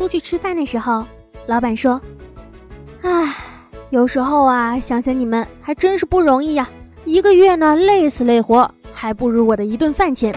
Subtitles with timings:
[0.00, 1.04] 出去吃饭的时候，
[1.44, 2.00] 老板说
[3.04, 3.36] ：“唉，
[3.90, 6.66] 有时候啊，想想你们还真是不容易呀，
[7.04, 10.32] 一个月呢累死累活，还不如我的一顿饭钱。”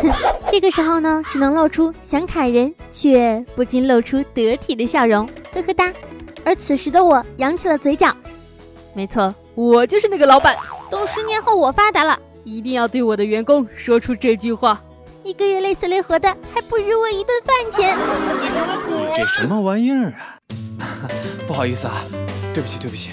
[0.00, 0.08] 哼，
[0.48, 5.92] 这个时候呢，只能露出想砍人却不禁露出得体的笑容，呵呵哒。
[6.44, 8.14] 而此时的我扬起了嘴角，
[8.94, 10.56] 没错，我就是那个老板。
[10.88, 14.80] 等十年后我发达了，一定要对我的员工说出这句话。
[15.28, 17.98] 一个月累死累活的，还不如我一顿饭钱。
[18.88, 20.14] 你这什么玩意儿
[20.80, 21.04] 啊？
[21.46, 22.02] 不好意思啊，
[22.54, 23.10] 对不起对不起，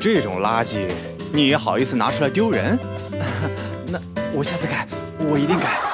[0.00, 0.88] 这种垃圾
[1.30, 2.78] 你也好意思拿出来丢人？
[3.92, 4.00] 那
[4.32, 4.88] 我下次改，
[5.18, 5.91] 我一定改。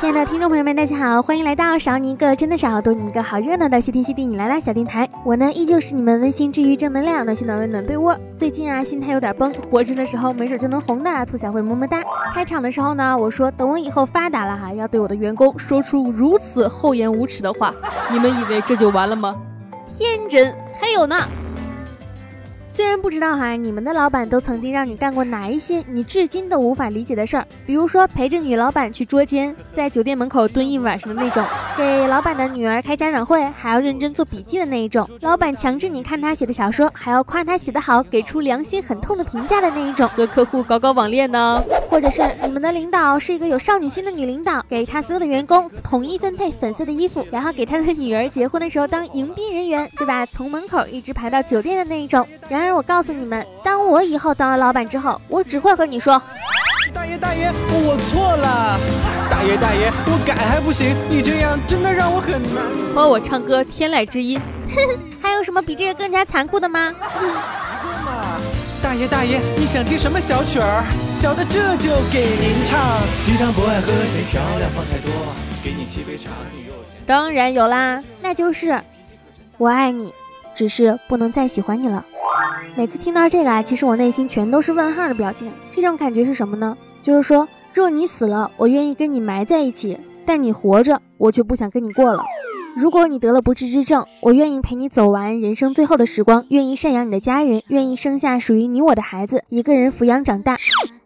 [0.00, 5.06] 亲爱的听众朋友们，大家好，欢迎来到少你一个真的少，多你一个好热闹的谢天谢地你来啦小电台。
[5.26, 8.18] 我呢依旧是你们温馨治愈正能量暖心暖温暖被窝。
[8.34, 11.26] 最近啊心态有点崩，活着的时候没准就能红的。
[11.26, 12.02] 兔小慧么么哒。
[12.32, 17.74] 开场的时候呢，我说等我以后发达了哈，要对我的员工说出如此厚颜无耻的话。
[18.10, 19.36] 你们以为这就完了吗？
[19.86, 21.14] 天真，还有呢。
[22.72, 31.44] 虽然不知道哈，你们的老板都曾经让你干过哪一些你至今都无法理解的事儿，比如说陪着女老板去捉奸，在酒店门口蹲一晚上的那种，
[31.76, 50.24] 给老板的女儿开家长会还要认真做笔记的那一种，老板强制你看他写的小说还要夸他写得好，给出良心很痛的评价的那一种，和客户搞搞网恋呢，或者是你们的领导是一个有少女心的女领导，给她所有的员工统一分配粉色的衣服，然后给她的女儿结婚的时候当迎宾人员，对吧？
[50.24, 52.59] 从门口一直排到酒店的那一种，然。
[52.60, 56.20] 然而，我告诉你们，当我以后当了老板之后，我只会和你说：
[56.92, 58.78] 大爷大爷，我错了。
[59.30, 60.94] 大爷大爷，我改还不行？
[61.08, 62.62] 你这样真的让我很难。
[62.94, 64.38] 和我唱歌天籁之音，
[64.68, 66.92] 哼哼，还有什么比这个更加残酷的吗？
[68.04, 68.36] 嘛，
[68.82, 70.84] 大爷大爷，你想听什么小曲儿？
[71.14, 73.00] 小的这就给您唱。
[73.22, 75.10] 鸡汤不爱喝，谁调料放太多。
[75.64, 76.74] 给你沏杯茶，你又
[77.06, 78.82] 当然有啦，那就是
[79.56, 80.12] 我爱你，
[80.54, 82.04] 只是不能再喜欢你了。
[82.76, 85.50] 每次听到这个啊，其实我内心全都是问号的表情。
[85.72, 86.76] 这种感觉是什么呢？
[87.02, 92.22] 就是说，若你死了，我愿意跟你埋在一起；但你活着，我却不想跟你过了。
[92.76, 100.56] 如果你得了不治之症，我愿意陪你走完人生最后的时光，愿意赡养你的家人，愿意生下属于你我的孩子，一个人抚养长大。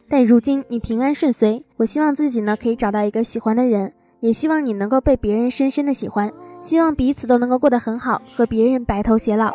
[0.08, 6.30] 但如今你平安顺遂，我希望自己呢可以找到一个喜欢的人，也希望你能够被别人深深的喜欢，
[6.60, 9.50] 希望彼此都能够过得很好，和别人白头偕老。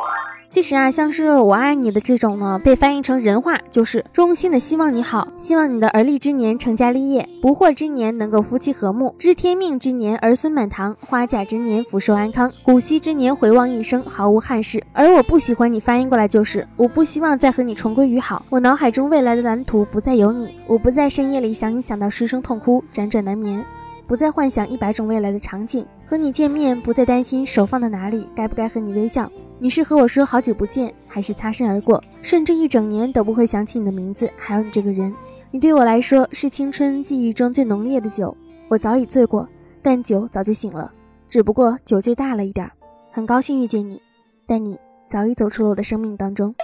[0.49, 14.83] 其实啊，像是我爱你的这种呢，被翻译成人话，就是衷心的希望你好，希望你的而立之年成家立业，不惑之年能够夫妻和睦，知天命之年儿孙满堂，花甲之年福寿安康，古稀之年回望一生毫无憾事。
[14.91, 23.63] 而我不喜欢你翻译过来就是，我不希望再和你重归于好，我脑海中未来的蓝图不再有你，我不在深夜里想你想到失声痛哭，辗转难眠，
[24.07, 29.31] 不再幻想一百种未来的场景，和你见面不再担心手放在哪里，该不该和你微笑。
[29.61, 35.13] 你是和我说好久不见，还是擦身而过，甚至一整年都不会想起你的名字，还有你这个人。
[35.51, 38.35] 你对我来说是青春记忆中最浓烈的酒，
[38.69, 39.45] 我早已醉过，
[39.81, 40.89] 但酒早就醒了，
[41.27, 42.71] 只不过酒劲大了一点。
[43.11, 44.01] 很高兴遇见你，
[44.47, 46.55] 但你早已走出了我的生命当中。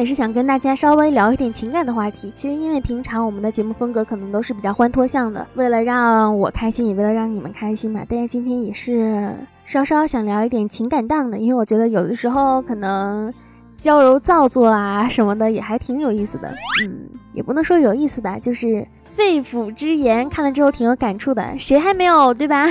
[0.00, 2.32] 也是想跟大家稍微聊一点情感的话题。
[2.34, 8.00] 其实因为平常我们的节目风格可能都是比较欢脱向的，为了让我开心，也为了让你们开心嘛。
[8.08, 9.30] 但是今天也是
[9.62, 13.30] 稍稍想聊一点情感档的，因为我觉得有的时候可能
[13.76, 16.48] 娇柔造作啊什么的也还挺有意思的。
[16.82, 17.00] 嗯，
[17.34, 21.58] 也不能说有意思吧，就是肺腑之言，看了之后挺有感触的。
[21.58, 22.66] 谁还没有对吧？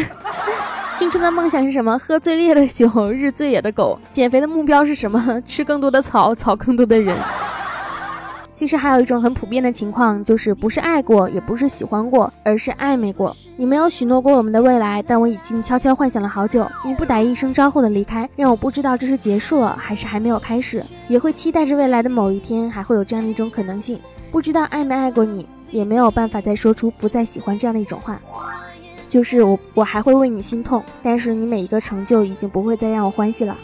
[0.99, 1.97] 青春的梦想是什么？
[1.97, 3.97] 喝最烈的酒，日最野的狗。
[4.11, 5.41] 减肥的目标是什么？
[5.45, 7.17] 吃更多的草，草更多的人。
[8.51, 13.33] 其实还有一种很普遍的情况，就是不是爱过，也不是喜欢过，而是暧昧过。
[13.55, 16.69] 你没有许诺过我们的未来，但我已经悄悄幻想了好久。
[16.83, 20.83] 你不打一声招呼的离开，让我不知道这是结束了，还是还没有开始。
[21.07, 23.97] 也会期待着未来的某一天，还会有这样的一种可能性。
[24.29, 28.19] 不知道爱没爱过你，也没有办法再说出不再喜欢这样的一种话。
[29.09, 33.57] 就是我，我还会为你心痛，但是你每一个成就已经不会再让我欢喜了。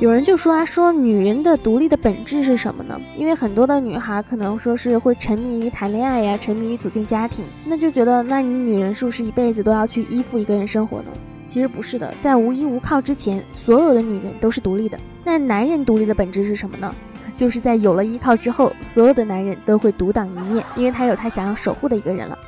[0.00, 3.00] 有人就说啊，说女人的独立的本质是什么呢？
[3.16, 11.10] 因为很多的女孩可能说是会沉迷于谈恋爱呀，沉迷于组建家庭，那就觉得那你女人是不是一辈子都要去依附一个人生活呢？
[11.46, 14.98] 其实不是的，在无依无靠之前，所有的女人都是独立的。
[15.24, 16.94] 那男人独立的本质是什么呢？
[17.34, 22.38] 就是在有了依靠之后，所有的男人都会独当一面，因为他有他想要守护的一个人了。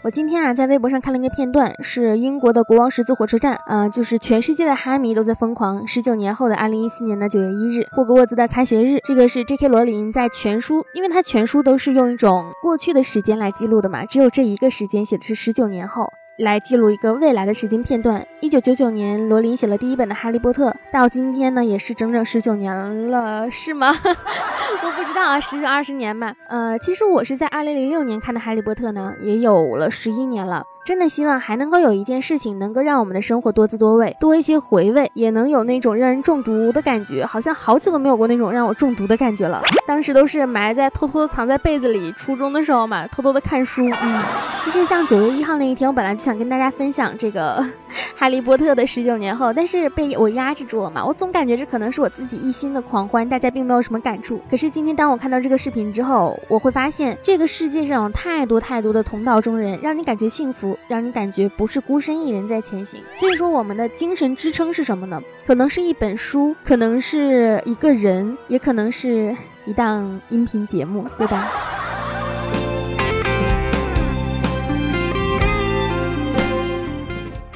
[0.00, 5.86] 我今天啊，在微博上看了一个片段，是英国的国王十字火车站啊，就是全世界的哈迷都在疯狂。
[5.86, 9.66] 十九年后的二零一七年的九月一日，霍格沃兹的开学日，这个是 J.K.
[9.66, 16.12] 罗琳在全书，因为他全书都是用一种过去的时间来记录的嘛，只有这一个时间写的是十九年后。
[16.38, 18.24] 来记录一个未来的时间片段。
[18.40, 23.88] 一九九九年，罗琳写了第一本的《哈利波特》，到今天呢，也是整整十九年了，是吗？
[24.04, 26.32] 我不知道啊，十九二十年吧。
[26.46, 30.64] 呃，其实我是在二零零六年看的《哈利波特》呢，也有了十一年了。
[30.88, 37.26] 真的希望还能够有一件事情，能够让我们的生活多姿多味，多一些回味，也能有那种让人中毒的感觉。
[37.26, 39.60] 好像好久都没有过那种让我中毒的感觉了。
[39.86, 43.82] 当时都是埋在偷偷的藏在被子里，初中的时候嘛，偷偷的看书。
[44.00, 44.22] 嗯，
[44.58, 47.60] 其实像九月一号那一天，我本来就想跟大家分享这个
[48.16, 51.04] 《哈利波特》的十九年后，但是被我压制住了嘛。
[51.04, 54.40] 我总感觉这可能是我自己一心的狂欢，大家并没有什么感触。
[54.50, 60.77] 可是今天当我看到这个视频之后，我会发现这个世界上有太多太多的同道中人，让你感觉幸福。
[60.86, 65.20] 让你感觉不是孤身一人在前行，所以说我们的精神支撑是什么呢？
[65.46, 69.36] 可能是一本书，可能是一个人，也可能是
[69.66, 71.48] 一档音频节目，对吧？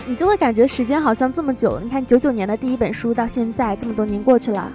[0.07, 1.81] 你就会感觉时间好像这么久了。
[1.81, 4.71] 你看九九年的第一本书到现在这么多年过去了。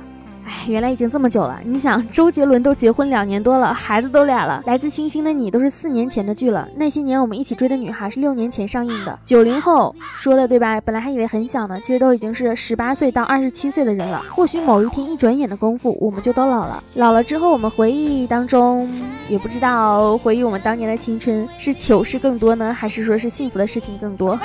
[0.48, 1.60] 哎，原来已经这么久了。
[1.66, 4.64] 你想，周杰伦都结婚两年多了，孩子都俩了。
[4.66, 6.66] 来自星星的你都是四年前的剧了。
[6.78, 9.20] 那些年我们一起追的女孩是六年前上映的。
[9.26, 10.80] 九零后说的对吧？
[10.80, 14.24] 本来还以为很小呢，其实都已经是十八岁到二十七岁的人了。
[14.30, 16.82] 或许某一天一转眼的功夫，我们就都老了。
[16.96, 18.90] 老了之后，我们回忆当中
[19.28, 24.40] 也不知道回忆我们当年的青春是糗事更多呢，还是说是幸福的事情更多？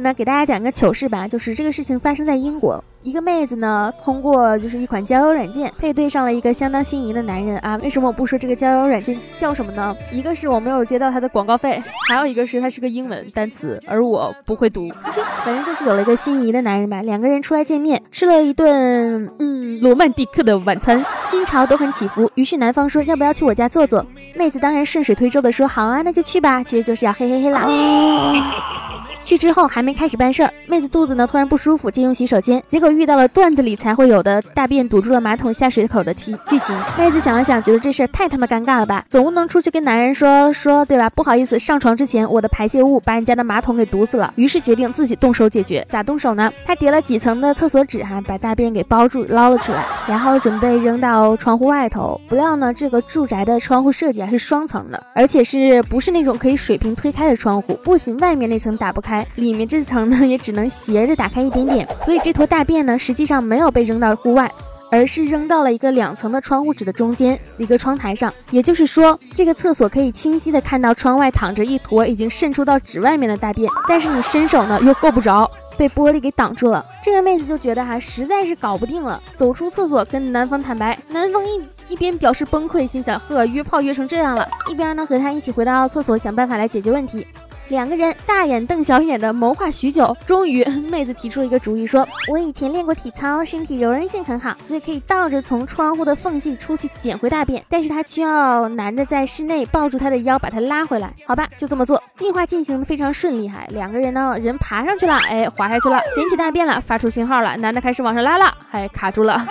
[0.00, 7.76] 里呢，给大家讲个糗事吧，就是这个事情发生在英国，一个妹子呢，通过就是一款交友软件配对上了一个相当心仪的男人啊。
[7.82, 9.94] 为什么我不说这个交友软件叫什么呢？
[10.10, 14.88] 一个是我没有接到他的广告费，还有一个是它是个英文单词，而我不会读。
[15.44, 22.30] 反正就是有了一个心仪的男人吧，两个人出来见面，吃了一顿嗯罗曼蒂克的晚餐，心潮都很起伏。
[22.34, 24.04] 于是男方说要不要去我家坐坐？
[24.34, 26.62] 妹子当然顺水推舟的说好啊，那就去吧。
[26.62, 27.66] 其实就是要嘿嘿嘿啦。
[29.24, 36.76] 去之后还没开始办事儿，妹子肚子呢突然不舒服，借用洗手间，结果遇到了段子里才会有的大便堵住了马桶下水口的题剧情。
[36.98, 41.08] 妹子想了想，觉得这事太他妈尴尬了吧，总不能出去跟男人说说对吧？
[41.10, 44.32] 不好意思，上床之前我的排泄物把你家的马桶给堵死了。
[44.36, 45.86] 于是决定自己动手解决。
[45.88, 46.52] 咋动手呢？
[46.66, 52.20] 她叠了几层的厕所纸哈，把大便给包住捞了出来，然后准备扔到窗户外头。
[52.28, 57.78] 不料呢，这个住宅的窗户设计还是双层的，而且是不是那种可以水平推开的窗户？
[57.84, 59.09] 不行外面那层打不开。
[59.36, 64.50] 里面这层呢，也只能斜着打开一点点，所以这坨大便呢，实际上没有被扔到户外，
[64.90, 68.32] 而是扔到了一个两层的窗户纸的中间一个窗台上。
[68.50, 76.84] 也就是说，这个厕所可以清晰的看到窗外躺着一坨已经渗出到纸外面的大便，但是你伸手呢又够不着，被玻璃给挡住了。
[77.02, 80.98] 这个妹子就觉得哈，实在是搞不定了，走出厕所跟男方坦白。
[81.08, 87.26] 男方一一边表示崩溃，心想呵，约炮约成这样了，一边呢和她一起回到厕所想办法来解决问题。
[87.70, 97.64] 两个人大眼瞪小眼的谋划许久，终于妹子提出了一个主意，说：“我以前练过体操，身体柔韧性很好，所以可以倒着从窗户的缝隙出去捡回大便。
[97.68, 101.14] 但是他需要男的在室内抱住他的腰，把他拉回来。
[101.24, 102.02] 好吧，就这么做。
[102.12, 109.46] 计划进行的非常顺利，还两个人呢，人爬上去了，哎，滑下去了，捡起大便了，发出信号了，男的开始往上拉了，还卡住了。”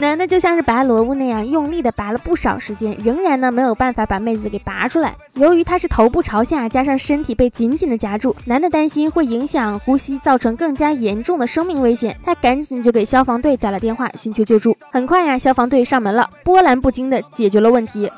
[0.00, 5.14] 男的就像是拔萝卜那样用力的拔了不少时间，仍然呢没有办法把妹子给拔出来。
[5.34, 12.18] 由于他是头部朝下，加上身体被紧紧的夹住，男的担心会影响呼吸，造成更加严重的生命危险。
[12.24, 14.74] 他赶紧就给消防队打了电话，寻求救助。
[14.90, 18.10] 很快呀，消防队上门了，波澜不惊的解决了问题。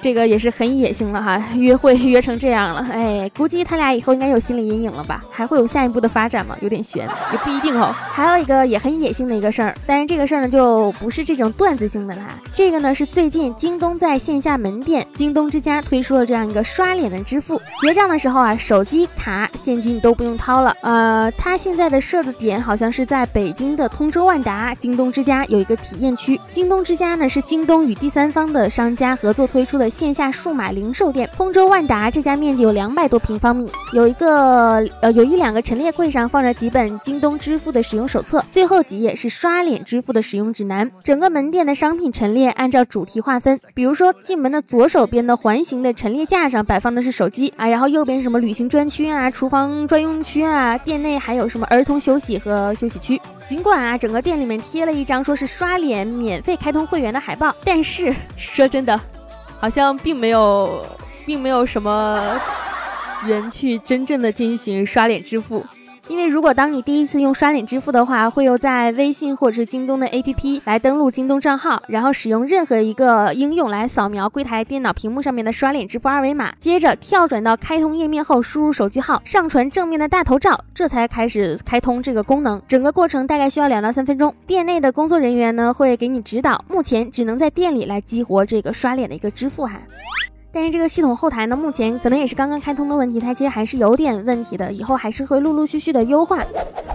[0.00, 5.22] 这个也是很野性了哈， 约会约成这样了，哎，估计他俩以后应该有心理阴影了吧？
[5.30, 6.56] 还会有下一步的发展吗？
[6.60, 7.94] 有点悬，也不一定哦。
[8.12, 20.74] 还有一个也很野性的一个事儿，但是这个事儿呢就不是这种段子性的啦，这个呢是最近京东在线下门店京东之家推出了这样一个刷脸的支付，结账的时候啊，手机卡、现金都不用掏了。
[20.82, 26.38] 呃，它现在的设的点好像是在北京的通州万达京东之家有一个体验区。
[26.50, 31.28] 京东之家呢是京东与第三方的商家合作推出的线下数码零售店。
[31.36, 40.90] 通州万达这家面积有两百多平方米，有一个呃有一两个陈列柜上放着几本京东支付的使用手册，最后几页是刷脸支付的使用指南。
[41.02, 53.20] 整个门店的商品陈列按照主题划分，比如说进门的左手边的环形的陈列架上摆放的是手机啊，然后右边什么旅行专区啊、厨房专用区啊，店内还有什么儿童休息和休息区。
[53.46, 59.00] 尽管啊，整个店里面贴了一张说是刷脸免费开通会员的海报，但是 说真的，
[59.58, 60.84] 好像并没有。
[61.28, 62.40] 并没有什么
[63.26, 65.62] 人去真正的进行刷脸支付，
[66.08, 82.60] 因为如果当你第一次用刷脸支付的话，会有在微信或者是京东的 APP 来登录京东账号，然后使用任何一个应用来扫描柜台电脑屏幕上面的刷脸支付二维码，接着跳转到开通页面后输入手机号，上传正面的大头照，这才开始开通这个功能。
[82.66, 86.64] 整个过程大概需要两到三分钟，店内的工作人员呢会给你指导。
[86.68, 89.78] 目前只能在店里来激活这个刷脸的一个支付哈。
[90.58, 96.40] 但是这个系统后台呢，目前可能也是刚刚开通的问题，它其实还是有点问题的，以后还是会陆陆续续的优化。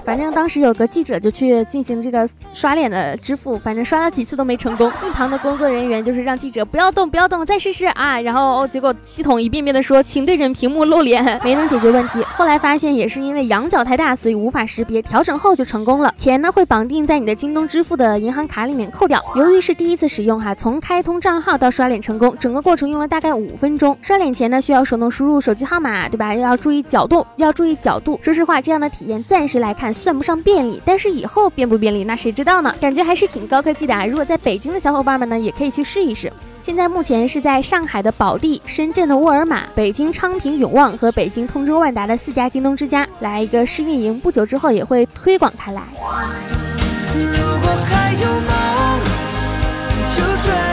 [0.03, 4.91] 反正当时有个记者就去进行这个刷脸的支付，反正刷了几次都没成功。
[5.07, 8.19] 一旁的工作人员就是让记者不要动，不要动，再试试啊。
[8.19, 12.21] 然后结果系统一遍遍的说，请对准屏幕露脸，没能解决问题。
[12.23, 15.01] 后来发现也是因为仰角太大，所以无法识别。
[15.01, 19.23] 调整后就成功了，钱呢会绑定在你的京东支付的银行卡里面扣掉。
[19.35, 23.97] 由于是第一次使用哈，从开通账号到刷脸成功，整个过程用了大概五分钟。
[24.01, 26.33] 刷脸前呢需要手动输入手机号码，对吧？
[26.33, 28.19] 要注意角度，要注意角度。
[28.21, 30.81] 说实话，这样的体验暂时来看算不上便利。
[30.85, 32.73] 但是以后便不便利，那谁知道呢？
[32.79, 34.05] 感觉还是挺高科技的啊！
[34.05, 36.31] 如果在北京的小伙伴们呢，也可以去试一试。
[36.59, 45.81] 现在目前是在上海的宝地、深圳的沃尔玛、北京昌平永旺和北京通州万达的四家京东之家来一个试运营，不久之后也会推广开来。
[47.13, 48.99] 如果还有梦，
[50.15, 50.72] 就追，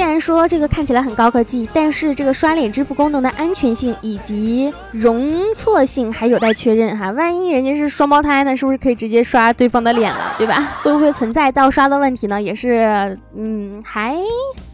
[0.00, 7.10] 然说这个看起来很高科技，但是这个刷脸支付功能的安全性以及容错性还有待确认哈。
[7.12, 10.76] 万一人家是双胞胎呢，是不是可以直接刷对方的脸了，对吧？
[10.82, 12.40] 会不会存在盗刷的问题呢？
[12.40, 14.16] 也是，嗯，还，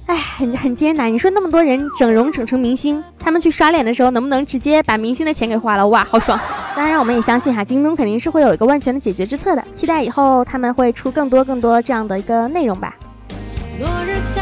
[0.07, 1.13] 哎，很很艰难。
[1.13, 5.87] 你说那么多人整容整成明星，他们去刷脸的时候，能不能直接把明星的钱给花了？
[5.89, 6.39] 哇，好爽！
[6.75, 9.65] 当然，我们也相信哈，京东肯定是会有一个万全的解决之策的。
[9.75, 12.95] 期待以后他们会出更多更多这样的一个内容吧。
[13.79, 14.41] 落日下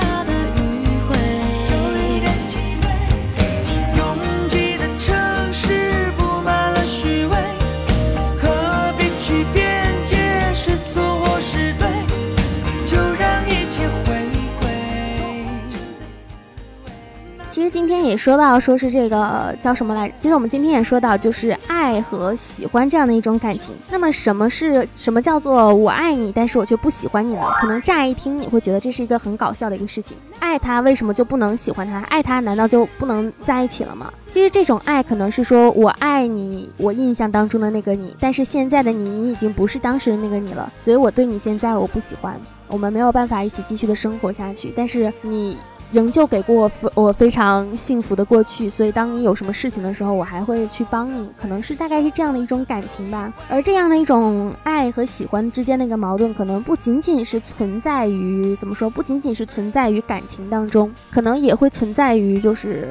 [17.64, 20.12] 其实今天也说到，说是这个叫什么来？
[20.18, 23.74] 其实我们今天也说到，就是爱和喜欢这样的一种感情。
[23.88, 27.40] 那么什么是什么叫做我爱你，但是我却不喜欢你呢？
[27.58, 30.14] 可能乍一听你会觉得这是一个很搞笑的一个事情。
[30.40, 32.00] 爱他为什么就不能喜欢他？
[32.00, 34.12] 爱他难道就不能在一起了吗？
[34.28, 44.70] 其实这种爱可能是说我爱你，我印象当中的那个你，但是现在的你，你已经不是当时的那个你了，所以我对你现在我不喜欢，我们没有办法一起继续的生活下去。
[44.76, 45.56] 但是你。
[45.94, 53.32] 仍旧给过我我非常幸福的过去，所以当你有什么事情的时候，我还会去帮你，可能是大概是这样的一种感情吧。
[53.48, 62.88] 而这样的一种爱和喜欢之间的一个矛盾，可能不仅仅是存在于怎么说，不仅仅是存在于感情当中，可能也会存在于就是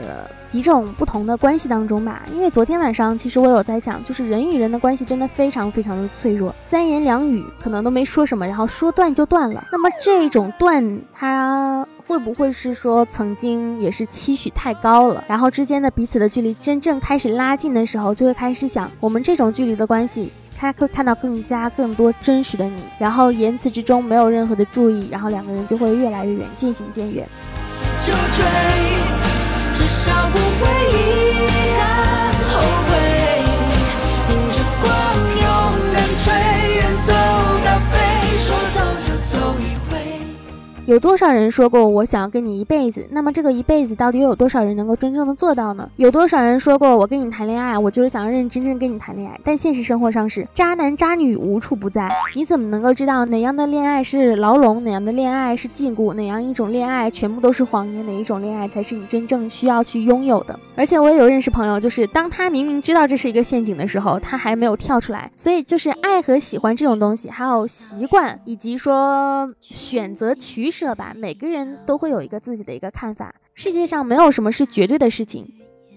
[0.47, 2.23] 几种不同的关系当中吧。
[2.33, 9.67] 因为昨天晚上其实我有在讲，就是人与人的关系真的非常非常的脆弱，三言两语可能都没说什么，然后说断就断了。
[9.73, 11.85] 那么这种断，它。
[12.13, 27.27] 会不会是说曾经也是期许太高了，然后之间的彼此的距离真正开始拉近的时候，就会开始想，我们这种距离的关系，他会看到更加更多真实的你，然后言辞之中没有任何的注意，然后两个人就会越来越远，渐行渐远。
[28.05, 28.45] 就追，
[29.73, 31.22] 至少不会遗
[40.85, 43.07] 有多少人说过我想要跟你一辈子？
[43.09, 45.89] 那么这个一辈子到底又有多少人能够真正的做到呢？
[45.95, 49.39] 有多少人说过我跟你谈恋爱，我就是想要认认真真跟你谈恋爱？
[49.45, 60.59] 但现实生活上是渣男渣女无处不在，你怎么能够知道哪样的恋爱是牢笼，哪样的恋爱是禁锢，哪样一种恋爱全部都是谎言，哪一种恋爱才是你真正需要去拥有的？
[60.75, 65.31] 而且我也有认识朋友，就是当他明明知道这是一个陷阱的时候，他还没有跳出来。
[65.37, 70.72] 所以就是爱和喜欢这种东西，还有习惯，以及说选择取。
[70.73, 73.35] 舍吧，每个人都会有一个自己的一个看法。
[73.53, 75.47] 世界上没有什么是绝对的事情，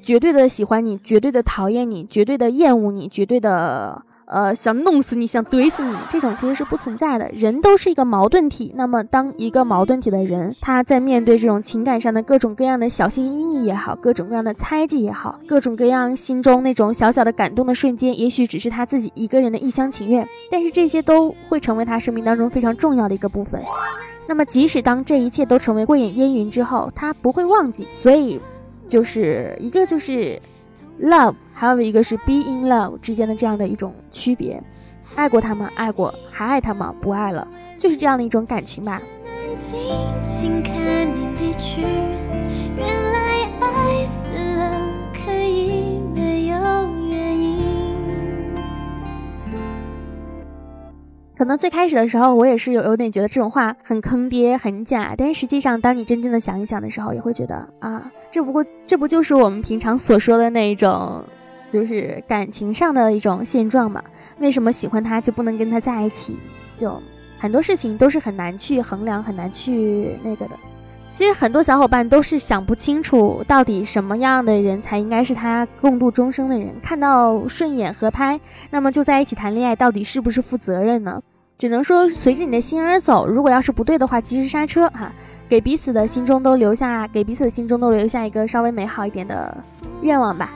[0.02, 4.02] 绝对的喜欢你，绝对的讨厌你，绝对的厌恶你，绝对的。
[4.28, 7.30] 呃，想弄死你，想怼死你，这种其实是不存在的。
[7.32, 23.62] 人都是一个矛盾体，那么当一个矛盾体的人，他在面对这种情感上的各种各样的小心翼翼也好，各种各样的猜忌也好，各种各样心中那种小小的感动的瞬间，也许只是他自己一个人的一厢情愿，但是这些都会成为他生命当中非常重要的一个部分。
[24.28, 27.86] 那么，即使当这一切都成为过眼烟云之后，他不会忘记。
[27.94, 28.40] 所以，
[28.86, 30.40] 就是一个就是
[31.00, 34.62] love，还有一个是 be in love 之间的这样的一种区别。
[35.14, 35.70] 爱过他吗？
[35.74, 36.94] 爱过，还爱他吗？
[37.00, 37.46] 不爱了，
[37.78, 39.00] 就是这样的一种感情吧。
[51.36, 55.14] 可能最开始的时候，我也是有有点觉得这种话很坑爹、很假。
[55.16, 61.22] 但是实际上，当你真正的想一想的时候，也会觉得啊，这不过这不就是我们平常所说的那一种，
[61.68, 64.02] 就是感情上的一种现状嘛？
[64.38, 66.38] 为什么喜欢他就不能跟他在一起？
[66.74, 66.98] 就
[67.38, 70.52] 很多事情都是很难去衡量、很难去那个的。
[71.16, 76.68] 其实很多小伙伴都是想不清楚，到底什么样的人才应该是他共度终生的人。
[76.82, 81.18] 看到顺眼合拍，那么就在一起谈恋爱，到底是不是负责任呢？
[81.56, 83.26] 只能说随着你的心而走。
[83.26, 85.10] 如果要是不对的话，及时刹车哈，
[85.48, 89.56] 给彼此的心中都留下，给彼此的心中都留下一个稍微美好一点的
[90.02, 90.50] 愿望吧。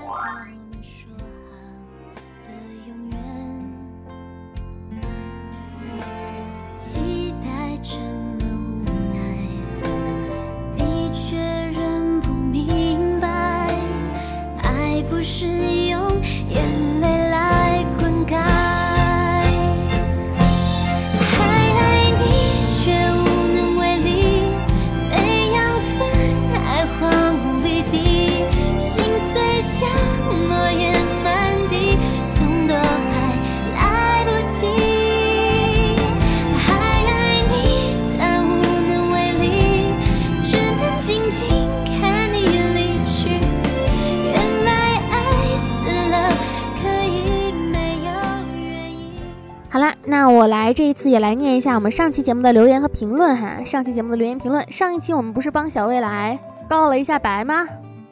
[50.29, 53.63] 我来这一次也来念一下我们上期节目的留言和评论哈。
[53.65, 57.67] 上期节目的留言评论，上一期我们不是帮小未来告了一下白吗？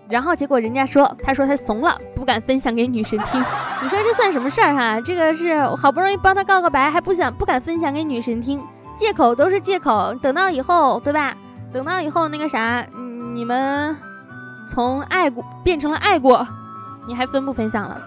[0.08, 3.40] 然后结果人家说，他说他怂了，不敢分享给女神听。
[3.82, 5.00] 你说这算什么事儿哈？
[5.00, 8.62] 这个是好不容易帮他告个白，还不想不敢分享给女神听，
[8.94, 10.14] 借口都是借口。
[10.22, 11.34] 等到以后对吧？
[11.72, 12.84] 等到以后那个啥，
[13.34, 13.94] 你们
[14.66, 16.46] 从爱过变成了爱过，
[17.06, 18.00] 你还分不分享了？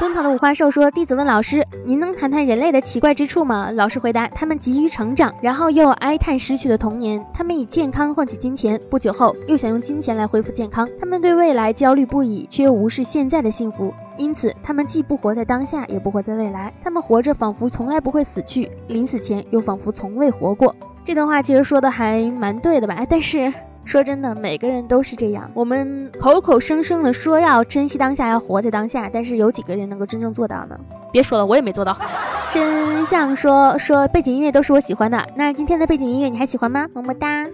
[0.00, 7.20] 奔跑的五花兽说：“弟子问老师，您能谈谈人类的奇怪之处吗？”老师回答：“他们急于成长，然后又哀叹失去的童年。
[7.34, 10.88] 他们以健康换取金钱，不久后又想用金钱来恢复健康。
[11.00, 13.92] 他们对未来焦虑不已，却又无视现在的幸福。
[14.16, 16.72] 因此，他们既不活在当下，也不活在未来。
[16.80, 20.72] 他们活着仿佛从来不会死去，临死前又仿佛从未活过。”
[21.04, 23.04] 这段话其实说的还蛮对的吧？
[23.10, 23.52] 但是。
[23.88, 25.50] 说真的，每个人都是这样。
[25.54, 30.78] 我们口口声声的说要珍惜当下，要活在当下，但是有几个人能够真正做到呢？
[31.10, 31.96] 别说了，我也没做到。
[32.52, 36.86] 真相说说背景音乐都是我喜欢的，那今天的背景音乐你还喜欢吗？
[36.92, 37.46] 么么哒。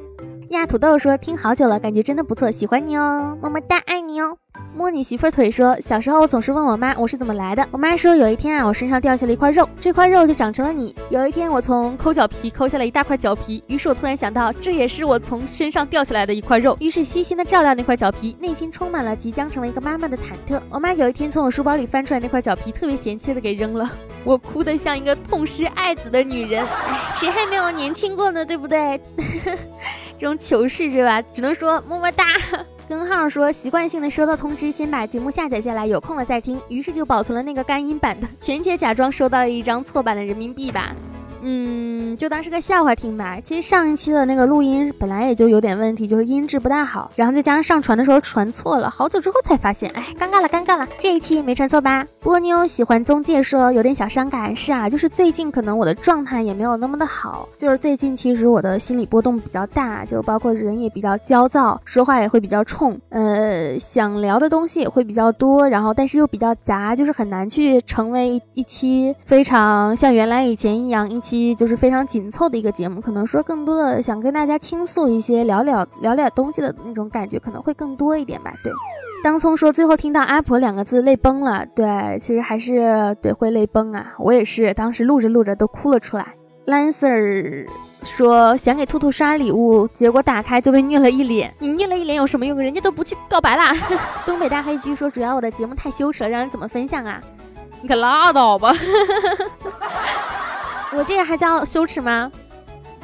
[0.50, 4.36] 呀，土豆说听好久了，感觉真的不错，喜欢你哦，么么哒，爱你哦。
[4.74, 7.64] 摸你媳妇儿腿说，小时候我总是问我妈我是怎么来的。
[7.70, 10.94] 我妈说有一天啊，我身上掉下了一块肉，这块肉就长成了你。
[11.10, 16.76] 有一天我从抠脚皮抠下了一大块脚皮，于是我突然想到，这也是我从身上掉下来的一块肉。
[16.80, 20.60] 于是细心的照料那块脚皮，内心充满了即将成为一个妈妈的忐忑。
[20.70, 23.88] 我妈有一天从我书包里翻出来那块脚皮，特别嫌弃的给扔了。
[24.24, 26.66] 我哭得像一个痛失爱子的女人。
[26.66, 28.44] 哎，谁还没有年轻过呢？
[28.44, 29.00] 对不对？
[30.18, 31.22] 这种糗事是吧？
[31.22, 32.24] 只能说么么哒。
[32.86, 36.60] 根号说习惯性的收到通知，先把节目下载下来，有空了再听。
[36.68, 40.94] 于是就保存了那个干音版的，全且假装收到了一张错版的人民币吧。
[41.46, 43.38] 嗯，就当是个笑话听吧。
[43.44, 50.88] 其实上一期的那个录音本来也就有点问题，就是音质不大好，然后再加上上传的时候传错了，好久之后才发现，哎，尴尬了，尴尬了。
[50.98, 52.06] 这一期没传错吧？
[52.20, 71.33] 不过你有喜欢宗介说有点小伤感，是啊，就是最近可能我的状态也没有那么的好，就是最近其实我的心理波动比较大，就包括人也比较焦躁，说话也会比较冲，呃，想聊的东西也会比较多，然后但是又比较杂，就是很难去成为一期非常像原来以前一样一期。
[71.54, 78.52] 就是非常紧凑的一个节目，可能说更多的想跟大家倾诉一些聊聊聊聊东西的那种感觉，可能会更多一点吧。
[78.62, 78.70] 对，
[79.22, 81.64] 当聪说最后听到阿婆两个字泪崩了。
[81.74, 86.34] 对，其实还是对会泪崩啊，我也是，当时录着录着都哭了出来。
[86.66, 87.66] Lancer
[88.02, 91.52] 说想给兔兔刷礼物，结果打开就被虐了一脸。
[91.58, 92.58] 你虐了一脸有什么用？
[92.58, 93.74] 人家都不去告白啦。
[94.24, 97.20] 东北大黑居说主要我的节目太羞耻了，让人怎么分享啊？
[97.82, 98.74] 你可拉倒吧。
[100.96, 102.30] 我这个还叫羞耻吗？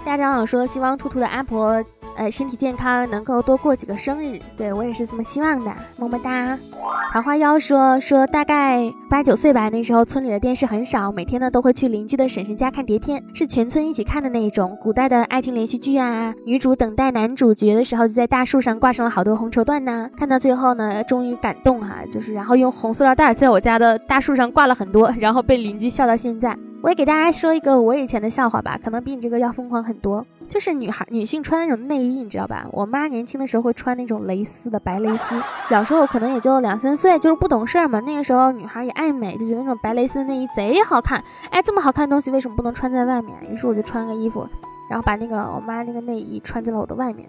[0.05, 1.85] 大长老说希望兔兔的阿婆，
[2.21, 4.39] 呃，身体健康，能够多过几个生日。
[4.55, 6.59] 对我也是这么希望的，么么哒。
[7.15, 16.35] 桃花妖说说大概八九岁吧，那时候村里的电视很少，每天呢都会去邻居的婶婶家看碟片，是全村一起看的那一种古代的爱情连续剧啊。
[16.45, 20.11] 女主等待男主角的时候，就在大树上挂上了好多红绸缎呢。
[20.15, 26.55] 看到最后呢，终于感动哈，就是然后用红塑料袋在我家的大树上挂了很多，然后被邻居笑到现在。
[26.83, 30.27] 我也给大家说一个我以前的笑话吧，可能比你这个要疯狂很多。
[30.51, 32.67] 就是女孩女性穿那种内衣，你知道吧？
[32.73, 38.01] 我妈年轻的时候会穿那种蕾丝的白蕾丝，小时候可能也就两三岁，就是不懂事儿嘛。
[38.01, 41.23] 那个时候女孩也爱美，就觉得那种白蕾丝的内衣贼好看。
[41.51, 43.39] 哎，这么好看的东西为什么不能穿在外面？
[43.49, 44.45] 于是我就穿个衣服。
[44.91, 47.29] 然后把那个我妈那个内衣穿在了我的外面，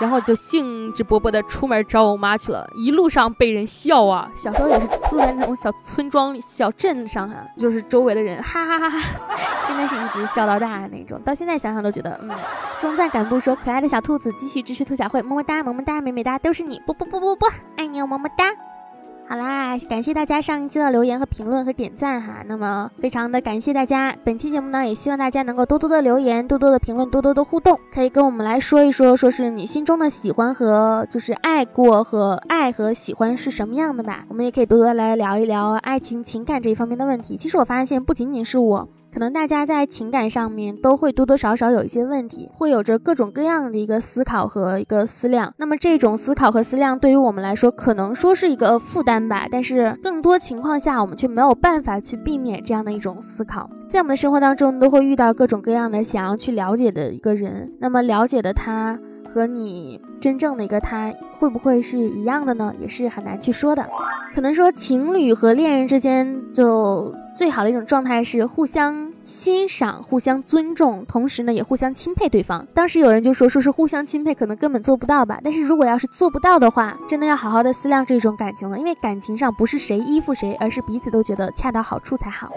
[0.00, 2.68] 然后就兴致勃勃的出门找我妈去了。
[2.74, 9.08] 一路上被人笑啊，小时候也是住在那种小村庄里、小镇上哈，就是周围的人哈哈哈哈，
[9.68, 11.20] 真的是一直笑到大的那种。
[11.22, 12.30] 到现在想想都觉得，嗯。
[12.74, 18.46] 松赞敢不说，可爱的小兔子继续支持兔小慧，么么哒，么么哒，美美哒，都是你，不不不不不，爱你哦，么么哒。
[19.28, 22.42] 好啦，感谢大家上一期的留言和评论和点赞哈。
[22.46, 34.24] 那么非常的感谢大家，本期节目呢，也希望大家能够多多的留言，多多的评论，多多的互动，可以跟我们来说一说，说是你心中的喜欢和就是爱过和爱和喜欢是什么样的吧。
[34.28, 37.36] 我们也可以多多来聊一聊爱情情感这一方面的问题。
[37.36, 38.88] 其实我发现不仅仅是我。
[39.12, 45.52] 可能大家在情感上面都会多多少少有一些问题，会有着各种各样的一个思考和一个思量。
[45.58, 49.46] 那么这种思考和思量对于我们来说，可能说是一个负担吧。
[49.50, 53.68] 但是更多情况下，我们却没有办法去避免这样的一种思考。
[53.86, 57.70] 在我们的生活当中，都会遇到各种各样的想要去了解的一个人。
[57.80, 58.98] 那么了解的他
[59.28, 62.74] 和你真正的一个他，会不会是一样的呢？
[62.80, 63.86] 也是很难去说的。
[64.34, 67.14] 可能说情侣和恋人之间就。
[67.36, 72.66] 最好的一种状态是互相欣赏、互相尊重，同时呢也互相钦佩对方。
[72.74, 75.40] 当时有人就说，说是互相钦佩，可能根本做不到吧。
[75.42, 82.50] 但是如果要是做不到的话，真的要好好的思量这种感情了，因为感情上不是谁依附谁，而是彼此都觉得恰到好处才好。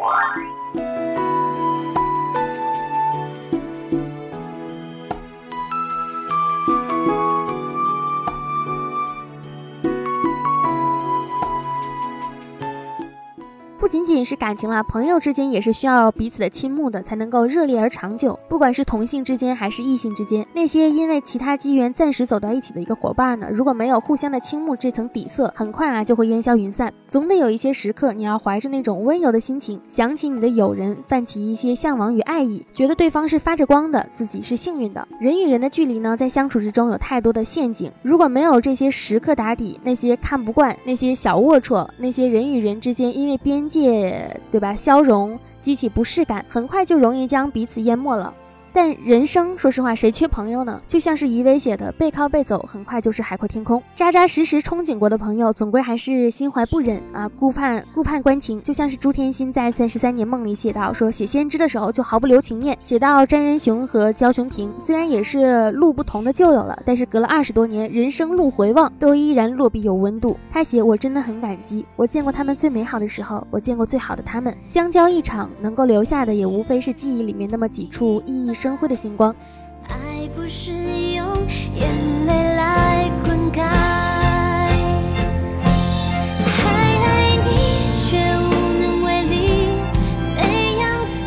[13.85, 18.39] 不仅仅是感情了，朋友之间也是需要彼此的倾慕的，才能够热烈而长久。
[18.49, 26.91] 不管是同性之间还是异性之间，那些因为其他机缘暂时走到一起的一个伙伴呢，如果没有互相的倾慕这层底色，很快啊就会烟消云散。
[27.05, 35.07] 总得有一些时刻，你要怀着那种温柔的心情，想起你的友人，泛起一些向往与爱意，觉得对方是发着光的，自己是幸运的。
[35.19, 43.74] 人与人的距离呢，在相处之中有太多的陷阱，如果没有这些时刻打底，那些看不惯，那些小龌龊，那些人与人之间因为边界。
[43.79, 44.73] 界对吧？
[44.73, 48.33] 消融，激起不适感，很快就容易将彼此淹没了。
[48.75, 50.81] 但人生，说实话，谁缺朋友呢？
[50.85, 53.81] 就像是遗威写的，背靠背走，很快就是海阔天空。
[53.95, 58.61] 扎扎实实憧憬过的朋友，总归还是心怀不忍啊，顾盼顾盼关情。
[58.61, 62.77] 就像是朱天心在《三十三年梦》里写到，说写先知的时候就毫不留情面。
[62.81, 70.35] 写到詹仁雄和焦雄平，虽然也是路不同的旧友了，但是隔了二十多年，人生路回望，都依然落笔有温度。
[70.51, 74.53] 他写，我真的很感激，我见过他们最美好的时候，我见过最好的他们。
[74.67, 79.35] 相交一场，能够留下的也无非是记忆里面那么几处熠熠生辉的星光。
[79.87, 81.27] 爱不是用
[81.75, 81.87] 眼
[82.25, 83.61] 泪来灌溉，
[86.41, 86.65] 还
[87.05, 87.51] 爱你
[88.09, 88.49] 却无
[88.81, 89.35] 能为力，
[90.35, 91.21] 没养分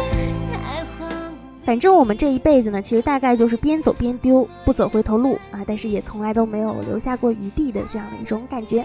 [0.65, 1.33] 爱荒
[1.65, 8.85] 反正我们这一辈子呢，其实大概就是边走边丢，不走回头路啊，但是也从来都没有留下过余地的这样的一种感觉。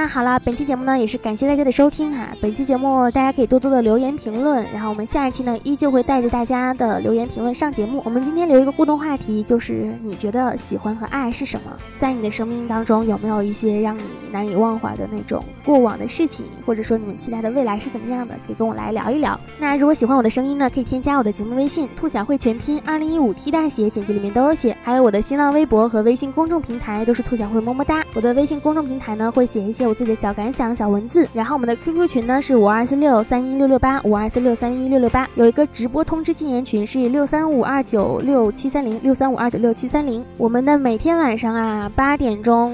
[0.00, 2.28] 那好了，本期节目呢也是感谢大家的收听哈。
[2.40, 8.00] 本期节目大家可以多多的留言评论，然后我们下一期呢依旧会带着大家的留言评论上节目。
[8.04, 11.72] 我们今天留一个互动话题，就是你觉得喜欢和爱是什么？
[11.98, 18.36] 在你的生命当中有没有一些让你难以忘怀的那种过往的事情，或者说你们期待的未来是怎么样的？
[18.46, 19.36] 可以跟我来聊一聊。
[19.58, 24.76] 那如果喜欢我的声音呢，可以添加我的节目微信“兔小慧全拼二零一五 T 大写”，简介里面都有写。
[24.84, 28.04] 还有我的新浪微博和微信公众平台都是兔小慧么么哒。
[28.14, 29.98] 我的微信公众平台呢会写一些我。
[29.98, 42.72] 自己的小感想、小文字，然后我们的 QQ 群呢是五二四六三一六六八五二四六三一六六八，有一个直播通知禁言群是六三五二九六七三零六三五二九六七三零，我们的每天晚上啊八点钟。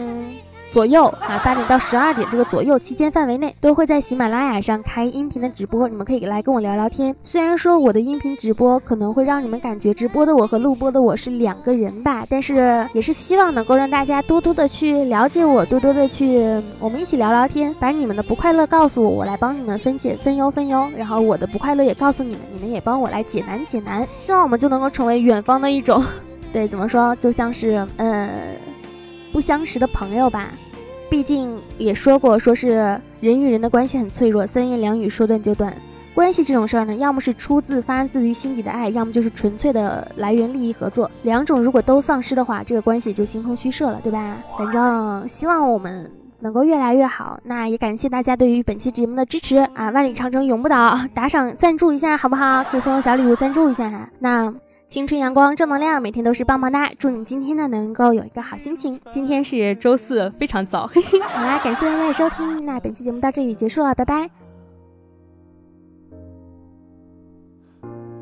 [0.75, 7.15] 左右啊，八点到十二点这个左右期间范围内，都会在喜马拉雅上开音频的直播，你们可以来跟我聊聊天。
[7.23, 16.45] 虽然说我的音频直播可能会让你们感觉直播的我和录播的我是两个人吧，但是也是希望能够让大家多多的去了解我，多多的去
[16.81, 24.05] 我们一起聊聊天，把你们的不快乐告诉我，我来帮你们分解分忧分忧，然后我的不快乐也告诉你们，你们也帮我来解难解难。
[24.19, 26.03] 希望我们就能够成为远方的一种，
[26.53, 28.14] 对，怎么说，就像是呃
[29.35, 30.53] 不相识的朋友吧。
[31.11, 35.77] 毕竟也说过，说是人与人的关系很脆弱，三言两语说断就断。
[36.15, 41.11] 关系这种事儿呢，要么是出自发自于心底的爱，要么就是纯粹的来源利益合作。
[41.25, 44.37] 两种如果都丧失的话，这个关系就形同虚设了，对吧？
[44.57, 47.41] 反正希望我们能够越来越好。
[47.43, 49.91] 那也感谢大家对于本期节目的支持啊！
[49.91, 52.63] 万里长城永不倒，打赏赞助一下好不好？
[52.71, 54.09] 可以送小礼物赞助一下哈。
[54.21, 54.55] 那。
[54.87, 56.89] 青春阳光正能量，每天都是棒棒哒。
[56.99, 59.01] 祝你今天呢能够有一个好心情。
[59.11, 60.87] 今天是周四，非常早。
[61.33, 64.31] 好啦，感谢大家的收听，那本期节目到这里结束了，拜拜。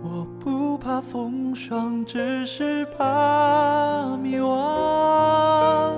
[0.02, 5.96] 我不怕风霜，只是怕迷惘。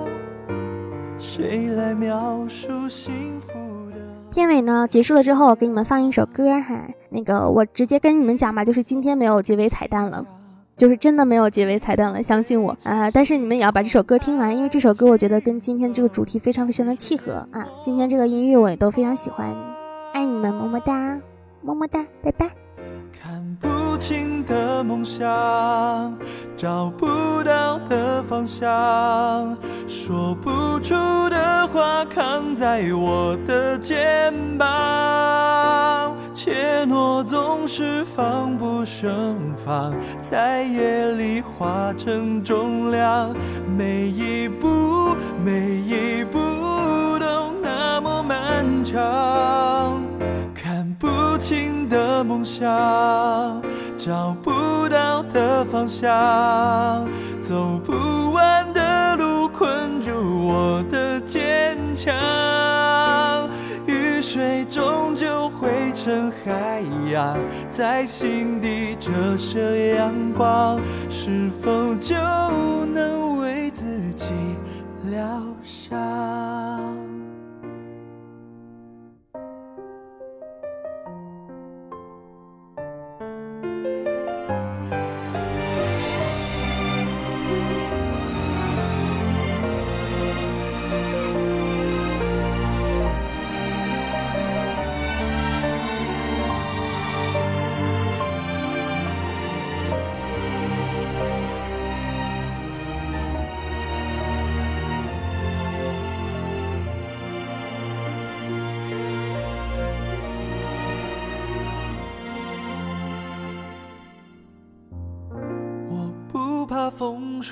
[1.19, 3.53] 谁来描述幸福
[3.91, 3.97] 的？
[4.33, 6.89] 片尾呢结束了之后，给你们放一首歌哈。
[7.11, 10.25] 那个我直接跟你们讲吧，就是今天没有结尾彩蛋了。
[10.77, 13.11] 就是真的没有结尾彩蛋了，相信我啊！
[13.11, 17.67] 但是你们也要把这首歌听完，因为这首歌我觉得跟今天这个主题非常非常的契合啊！
[17.81, 19.55] 今天这个音乐我也都非常喜欢，
[20.13, 21.19] 爱你们，么么哒，
[21.63, 22.51] 么么哒，拜拜。
[23.13, 26.13] 看不清的梦想，
[26.57, 27.07] 找不
[27.45, 29.57] 到的方向，
[29.87, 30.95] 说不出
[31.31, 43.35] 的话扛在我的肩膀，怯懦总是防不胜防，在夜里化成重量，
[43.67, 46.39] 每一步每一步
[47.19, 50.03] 都那么漫长。
[50.55, 53.63] 看不清的梦想，
[53.97, 57.09] 找不到的方向，
[57.41, 60.13] 走不完的路困住
[60.47, 62.74] 我的坚强。
[64.27, 66.83] 水终究汇成海
[67.13, 67.37] 洋，
[67.69, 72.17] 在心底折射阳光，是否就
[72.87, 73.85] 能为自
[74.15, 74.25] 己
[75.11, 75.21] 疗
[75.63, 76.94] 伤？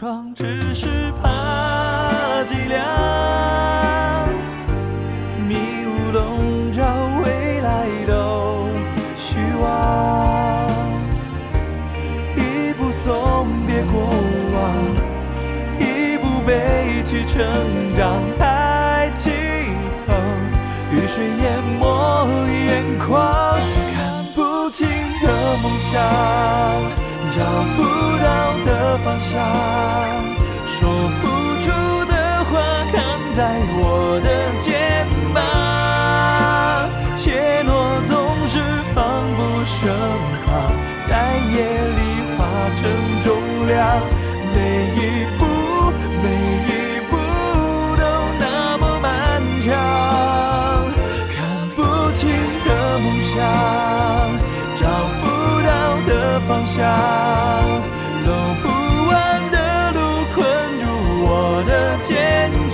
[0.02, 1.28] 风霜，只是怕
[2.42, 2.74] 寂寥。
[5.46, 5.54] 迷
[5.86, 6.82] 雾笼罩
[7.24, 8.66] 未来都
[9.16, 10.68] 虚妄。
[12.34, 14.10] 一步送别过
[14.52, 14.74] 往，
[15.78, 18.20] 一步背起成长。
[18.36, 19.30] 太激
[20.04, 20.16] 疼，
[20.90, 22.26] 雨水淹没
[22.66, 23.56] 眼眶，
[23.94, 24.88] 看不清
[25.22, 25.28] 的
[25.62, 25.92] 梦想。
[27.34, 27.40] 找
[27.78, 27.82] 不
[28.18, 29.40] 到的方向，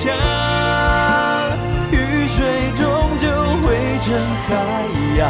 [0.00, 0.06] 强，
[1.90, 2.86] 雨水终
[3.18, 3.26] 究
[3.66, 3.66] 汇
[4.00, 4.14] 成
[4.46, 4.54] 海
[5.16, 5.20] 洋，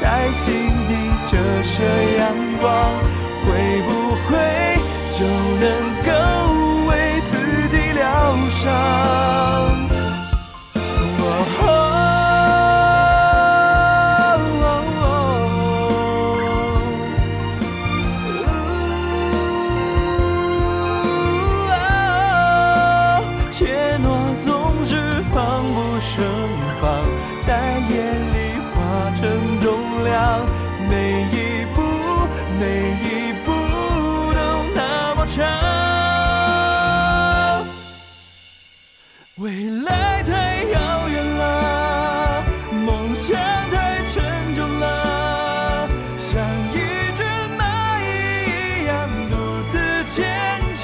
[0.00, 0.94] 在心底
[1.26, 1.82] 折射
[2.18, 2.20] 阳
[2.60, 2.70] 光，
[3.44, 3.90] 会不
[4.28, 4.30] 会
[5.10, 5.24] 就
[5.58, 5.66] 能
[6.04, 6.10] 够
[6.88, 6.90] 为
[7.32, 7.32] 自
[7.68, 8.00] 己疗
[8.48, 9.51] 伤？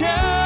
[0.00, 0.38] Yeah.